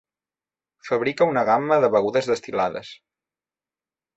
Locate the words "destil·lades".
2.33-2.91